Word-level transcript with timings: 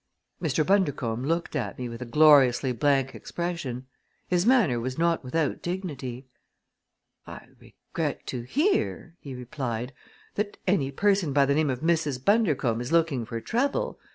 Mr. 0.41 0.65
Bundercombe 0.65 1.27
looked 1.27 1.55
at 1.55 1.77
me 1.77 1.87
with 1.87 2.01
a 2.01 2.05
gloriously 2.07 2.71
blank 2.71 3.13
expression. 3.13 3.85
His 4.27 4.47
manner 4.47 4.79
was 4.79 4.97
not 4.97 5.23
without 5.23 5.61
dignity. 5.61 6.25
"I 7.27 7.45
regret 7.59 8.25
to 8.25 8.41
hear," 8.41 9.15
he 9.19 9.35
replied, 9.35 9.93
"that 10.33 10.57
any 10.65 10.89
person 10.89 11.33
by 11.33 11.45
the 11.45 11.53
name 11.53 11.69
of 11.69 11.81
Mrs. 11.81 12.19
Bundercombe 12.25 12.81
is 12.81 12.91
looking 12.91 13.25
for 13.25 13.39
trouble. 13.39 13.99